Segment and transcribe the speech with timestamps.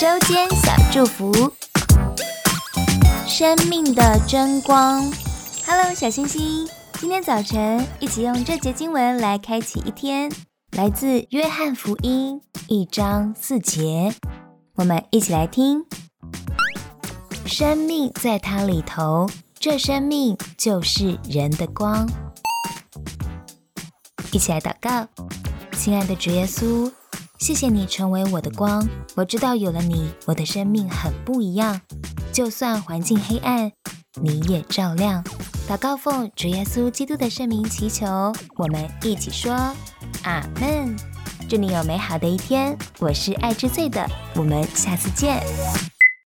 [0.00, 1.52] 周间小祝福，
[3.26, 5.02] 生命的真光。
[5.66, 6.68] Hello，小星星，
[7.00, 10.30] 今天早晨一起用这节经文来开启一天，
[10.70, 14.14] 来自约翰福音一章四节，
[14.76, 15.84] 我们一起来听。
[17.44, 19.28] 生命在它里头，
[19.58, 22.08] 这生命就是人的光。
[24.30, 25.08] 一起来祷告，
[25.76, 26.88] 亲爱的主耶稣。
[27.38, 31.80] 谢谢你成为我的光，我知道有了你，我的生命很不一样。
[32.32, 33.70] 就算环境黑暗，
[34.20, 35.24] 你也照亮。
[35.68, 39.52] 祷告奉主耶稣基督的圣名祈求，我们一起说
[40.24, 40.96] 阿门。
[41.48, 42.76] 祝你有美好的一天。
[42.98, 45.42] 我是爱之最的，我们下次见。